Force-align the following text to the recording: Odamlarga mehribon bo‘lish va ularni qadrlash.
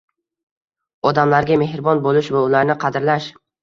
Odamlarga 1.11 1.61
mehribon 1.67 2.05
bo‘lish 2.09 2.35
va 2.39 2.45
ularni 2.51 2.83
qadrlash. 2.85 3.35